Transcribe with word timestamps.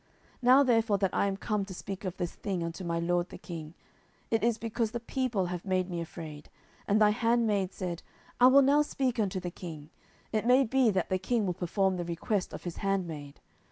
10:014:015 0.01 0.07
Now 0.41 0.63
therefore 0.63 0.97
that 0.97 1.13
I 1.13 1.27
am 1.27 1.37
come 1.37 1.63
to 1.63 1.75
speak 1.75 2.05
of 2.05 2.17
this 2.17 2.33
thing 2.33 2.63
unto 2.63 2.83
my 2.83 2.97
lord 2.99 3.29
the 3.29 3.37
king, 3.37 3.75
it 4.31 4.43
is 4.43 4.57
because 4.57 4.89
the 4.89 4.99
people 4.99 5.45
have 5.45 5.63
made 5.63 5.91
me 5.91 6.01
afraid: 6.01 6.49
and 6.87 6.99
thy 6.99 7.11
handmaid 7.11 7.71
said, 7.71 8.01
I 8.39 8.47
will 8.47 8.63
now 8.63 8.81
speak 8.81 9.19
unto 9.19 9.39
the 9.39 9.51
king; 9.51 9.91
it 10.31 10.47
may 10.47 10.63
be 10.63 10.89
that 10.89 11.09
the 11.09 11.19
king 11.19 11.45
will 11.45 11.53
perform 11.53 11.97
the 11.97 12.03
request 12.05 12.51
of 12.51 12.63
his 12.63 12.77
handmaid. 12.77 13.41